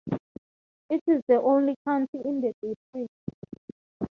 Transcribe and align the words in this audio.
It 0.89 1.03
is 1.05 1.21
the 1.27 1.35
only 1.39 1.75
county 1.85 2.21
in 2.25 2.41
the 2.41 2.53
district. 2.63 3.11